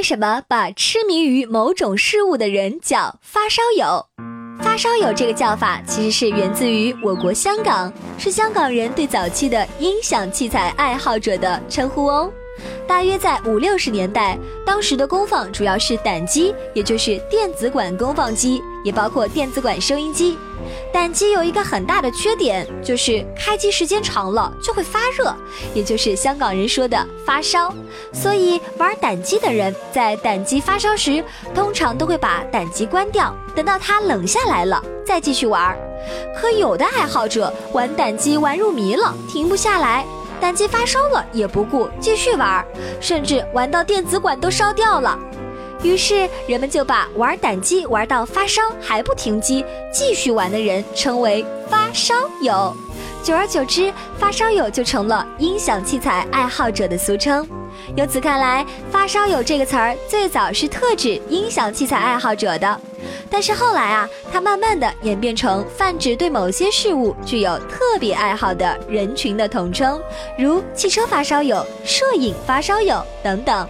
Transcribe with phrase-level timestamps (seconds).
[0.00, 4.06] 为什么把痴迷于某种事物的人叫发烧友？
[4.62, 12.32] 发烧友这个叫法其实是源自于我国香港，是香港人对早期的音响器材爱好者的称呼哦。
[12.90, 20.36] 大约在五六十年代，当时的功放主要是胆机，也就是电子管功放机，也包括电子管收音机。
[20.92, 25.32] 胆机有一个很大的缺点，就是开机时间长了就会发热，
[25.72, 27.72] 也就是香港人说的发烧。
[28.12, 31.22] 所以玩胆机的人在胆机发烧时，
[31.54, 35.78] 通常都会把胆机关掉，等到它冷下来了再继续玩。
[36.36, 40.04] 可有的爱好者玩胆机玩入迷了，停不下来。
[40.40, 42.64] 胆机发烧了也不顾，继续玩，
[43.00, 45.18] 甚至玩到电子管都烧掉了。
[45.82, 52.74] 于是人们就把玩胆机玩到发烧还不停机，继续玩的人称为发烧友。
[53.22, 57.46] 久而久之，发烧友就成了音响器材爱好者的俗称。
[57.96, 62.80] 由此看来，发烧友这个词儿最早是特指音响器材爱好者的。
[63.30, 70.00] 但是后来啊，它慢慢的演变成泛指对某些事物具有特别爱好的人群的统称，
[70.38, 73.68] 如汽车发烧友、摄影发烧友等等。